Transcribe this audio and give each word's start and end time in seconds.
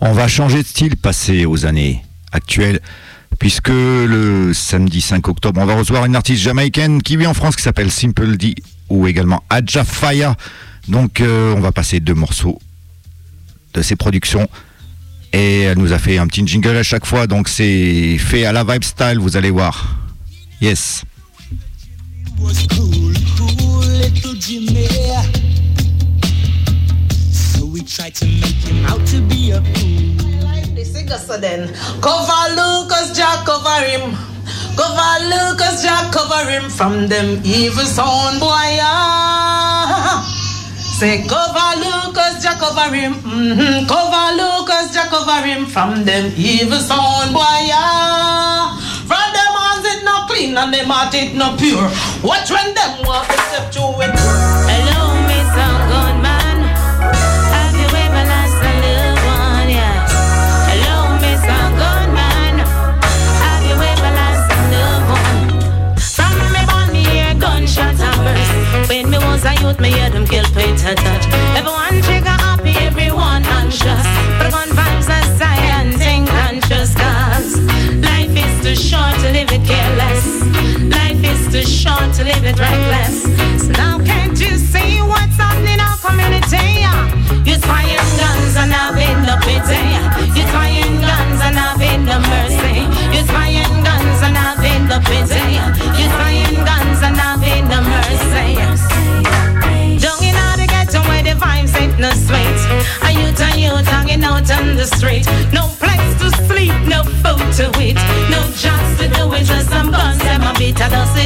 On 0.00 0.12
va 0.12 0.28
changer 0.28 0.62
de 0.62 0.66
style, 0.66 0.96
passer 0.96 1.46
aux 1.46 1.66
années 1.66 2.02
actuelles, 2.32 2.80
puisque 3.38 3.68
le 3.68 4.52
samedi 4.52 5.00
5 5.00 5.28
octobre, 5.28 5.60
on 5.60 5.66
va 5.66 5.74
recevoir 5.76 6.04
une 6.04 6.16
artiste 6.16 6.42
jamaïcaine 6.42 7.02
qui 7.02 7.16
vit 7.16 7.26
en 7.26 7.34
France 7.34 7.56
qui 7.56 7.62
s'appelle 7.62 7.90
Simple 7.90 8.36
D 8.36 8.54
ou 8.88 9.06
également 9.06 9.42
Adja 9.50 9.84
Faya. 9.84 10.36
Donc 10.88 11.20
euh, 11.20 11.54
on 11.56 11.60
va 11.60 11.72
passer 11.72 12.00
deux 12.00 12.14
morceaux 12.14 12.58
de 13.72 13.82
ses 13.82 13.96
productions. 13.96 14.48
Et 15.32 15.62
elle 15.62 15.78
nous 15.78 15.92
a 15.92 15.98
fait 15.98 16.18
un 16.18 16.26
petit 16.26 16.46
jingle 16.46 16.76
à 16.76 16.84
chaque 16.84 17.06
fois, 17.06 17.26
donc 17.26 17.48
c'est 17.48 18.18
fait 18.18 18.44
à 18.44 18.52
la 18.52 18.62
vibe 18.62 18.84
style, 18.84 19.18
vous 19.18 19.36
allez 19.36 19.50
voir. 19.50 19.96
Yes. 20.60 21.02
So 31.34 31.40
then, 31.40 31.68
cover 32.00 32.54
Lucas, 32.54 33.16
Jack, 33.16 33.44
cover 33.46 33.84
him. 33.86 34.14
Cover 34.76 35.24
Lucas, 35.24 35.82
Jack, 35.82 36.12
cover 36.12 36.48
him 36.50 36.70
from 36.70 37.08
them 37.08 37.40
evil 37.44 37.84
sound 37.84 38.40
boy. 38.40 38.76
Yeah. 38.76 40.22
Say 40.98 41.26
cover 41.26 41.80
Lucas, 41.80 42.42
Jack, 42.42 42.58
cover 42.58 42.94
him. 42.94 43.14
Mm-hmm. 43.14 43.86
Cover 43.86 44.36
Lucas, 44.36 44.92
Jack, 44.94 45.10
cover 45.10 45.46
him 45.46 45.66
from 45.66 46.04
them 46.04 46.32
evil 46.36 46.78
sound 46.78 47.32
boy. 47.32 47.66
Yeah. 47.66 48.76
From 49.06 49.32
them 49.34 49.54
hands 49.58 49.86
it 49.86 50.04
not 50.04 50.28
clean 50.30 50.56
and 50.56 50.72
them 50.72 50.86
heart 50.86 51.14
it 51.14 51.34
not 51.34 51.58
pure. 51.58 51.90
Watch 52.22 52.50
when 52.50 52.74
them 52.74 53.06
walk 53.06 53.30
step 53.32 53.72
through 53.72 54.02
it. 54.02 54.63
Youth, 69.64 69.80
me 69.80 69.90
hear 69.90 70.10
them 70.10 70.26
kill, 70.26 70.44
pay 70.52 70.76
touch. 70.76 71.24
Everyone 71.58 72.02
trigger 72.02 72.36
happy, 72.46 72.74
everyone 72.88 73.44
anxious. 73.60 74.06
But 74.38 74.50
gun 74.50 74.68
vibes 74.78 75.08
are 75.16 75.26
silent, 75.38 75.94
think 75.96 76.28
conscious 76.28 76.94
cause 76.94 77.50
life 78.10 78.34
is 78.44 78.54
too 78.64 78.76
short 78.76 79.14
to 79.22 79.28
live 79.36 79.50
it 79.56 79.64
careless. 79.70 80.24
Life 80.96 81.22
is 81.32 81.42
too 81.52 81.66
short 81.66 82.12
to 82.16 82.24
live 82.24 82.44
it 82.44 82.58
reckless. 82.58 83.03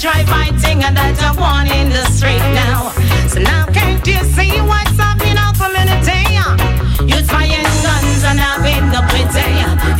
Try 0.00 0.24
fighting 0.24 0.82
and 0.82 0.96
that 0.96 1.20
I 1.20 1.30
want 1.36 1.68
in 1.68 1.90
the 1.90 2.04
street 2.08 2.40
now. 2.56 2.88
So 3.28 3.38
now 3.40 3.66
can't 3.66 4.00
you 4.06 4.16
see 4.32 4.56
what's 4.64 4.96
happening 4.96 5.32
in 5.32 5.38
our 5.38 5.52
community? 5.52 6.24
You're 7.04 7.26
firing 7.28 7.68
guns 7.84 8.24
and 8.24 8.40
having 8.40 8.88
the 8.88 9.02
pity. 9.12 9.44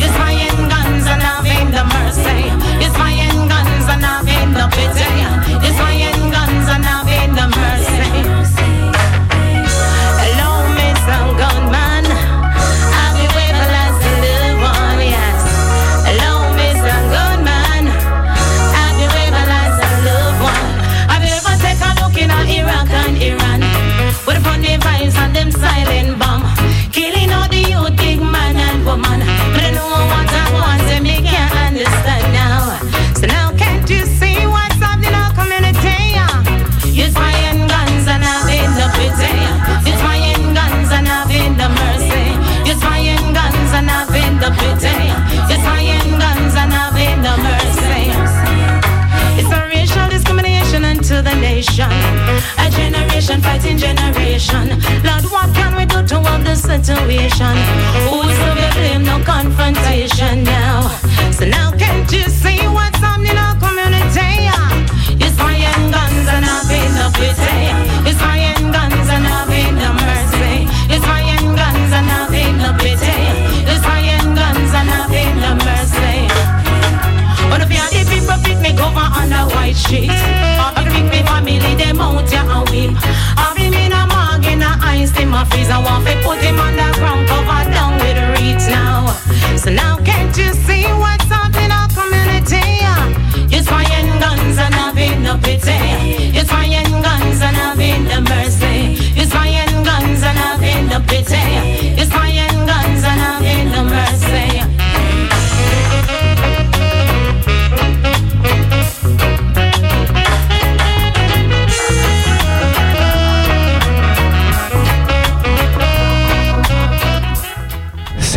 You're 0.01 0.13
firing 0.17 0.69
guns 0.73 1.05
and 1.05 1.21
having 1.21 1.69
the 1.69 1.85
mercy. 1.85 2.50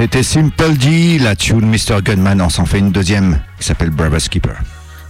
C'était 0.04 0.22
Simple 0.22 0.76
D, 0.76 1.18
la 1.18 1.34
tune 1.34 1.64
Mr. 1.64 2.02
Gunman, 2.02 2.42
on 2.42 2.50
s'en 2.50 2.66
fait 2.66 2.78
une 2.78 2.92
deuxième 2.92 3.40
qui 3.58 3.66
s'appelle 3.66 3.88
Brother 3.88 4.18
Keeper. 4.18 4.54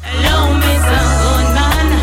Hello, 0.05 0.55
Mr. 0.55 1.01
Goodman. 1.21 1.99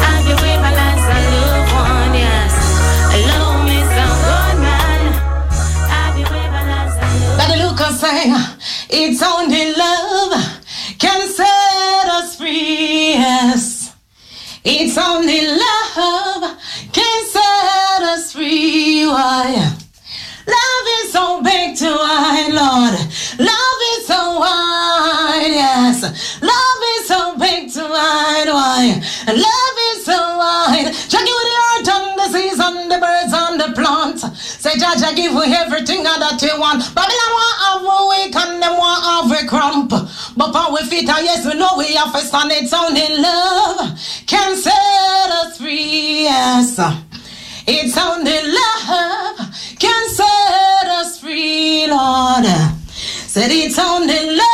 Have 0.00 0.24
you 0.24 0.36
ever 0.36 0.70
lost 0.76 1.10
a 1.10 1.18
loved 1.34 1.72
one? 1.74 2.14
Yes. 2.14 2.54
Hello, 3.10 3.64
Mr. 3.66 4.06
Goodman. 4.22 5.12
Have 5.90 6.16
you 6.16 6.24
ever 6.24 6.62
lost 6.70 7.02
a 7.02 7.06
loved 7.18 7.48
Daddy 7.48 7.62
Lucas 7.64 7.98
sang, 7.98 8.32
it's 8.90 9.20
only 9.20 9.74
love 9.74 10.34
can 11.00 11.26
set 11.26 12.08
us 12.12 12.36
free. 12.36 13.14
Yes, 13.14 13.92
it's 14.62 14.96
only 14.96 15.48
love 15.48 16.58
can 16.92 17.26
set 17.26 18.02
us 18.02 18.32
free. 18.32 19.04
Why? 19.04 19.73
Love 26.04 26.82
is 26.98 27.08
so 27.08 27.36
big 27.38 27.72
to 27.72 27.82
wide, 27.82 28.48
why? 28.48 29.00
And 29.26 29.36
love 29.38 29.78
is 29.92 30.04
so 30.04 30.18
wide. 30.36 30.92
Jackie 31.08 31.32
with 31.32 31.48
the 31.50 31.58
earth 31.70 31.88
on 31.94 32.16
the 32.16 32.28
seas, 32.28 32.60
on 32.60 32.88
the 32.88 32.98
birds, 32.98 33.32
on 33.32 33.58
the 33.58 33.72
plants. 33.74 34.22
Say, 34.60 34.72
Jaja, 34.72 35.14
give 35.16 35.32
you 35.32 35.44
everything 35.44 36.02
that 36.02 36.40
you 36.42 36.58
want. 36.60 36.82
Babylon 36.94 37.32
want 37.36 37.56
have 37.64 37.82
a 37.84 37.98
wake 38.08 38.36
and 38.36 38.62
them 38.62 38.76
want 38.76 39.04
have 39.04 39.44
a 39.44 39.46
crump. 39.48 39.90
But 40.36 40.52
power 40.52 40.72
we 40.72 40.84
fit, 40.84 41.08
I 41.08 41.20
yes, 41.20 41.46
we 41.46 41.54
know 41.54 41.74
we 41.78 41.94
have 41.94 42.14
a 42.14 42.18
stand. 42.18 42.52
It's 42.52 42.72
only 42.72 43.16
love 43.16 43.98
can 44.26 44.56
set 44.56 45.30
us 45.40 45.58
free, 45.58 46.24
yes. 46.24 46.78
It's 47.66 47.96
only 47.96 48.40
love 48.52 49.38
can 49.78 50.08
set 50.10 50.86
us 50.86 51.18
free, 51.18 51.86
Lord. 51.88 52.44
Said 53.34 53.50
it's 53.50 53.78
only 53.78 54.36
love. 54.36 54.53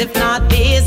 if 0.00 0.14
not 0.14 0.48
this 0.48 0.79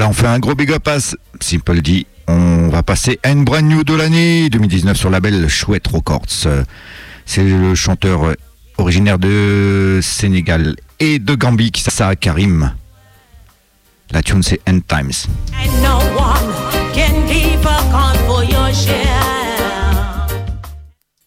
Voilà, 0.00 0.12
on 0.12 0.14
fait 0.14 0.28
un 0.28 0.38
gros 0.38 0.54
big 0.54 0.72
up 0.72 0.88
Simple 1.40 1.82
D. 1.82 2.06
On 2.26 2.68
va 2.68 2.82
passer 2.82 3.20
à 3.22 3.34
brand 3.34 3.62
new 3.62 3.84
de 3.84 3.92
l'année 3.92 4.48
2019 4.48 4.96
sur 4.96 5.10
le 5.10 5.12
label 5.12 5.46
Chouette 5.46 5.86
Records. 5.88 6.46
C'est 7.26 7.44
le 7.44 7.74
chanteur 7.74 8.34
originaire 8.78 9.18
de 9.18 10.00
Sénégal 10.02 10.76
et 11.00 11.18
de 11.18 11.34
Gambie 11.34 11.70
qui 11.70 11.82
s'appelle 11.82 12.16
Karim. 12.16 12.72
La 14.10 14.22
tune 14.22 14.42
c'est 14.42 14.60
End 14.66 14.78
Times. 14.88 15.28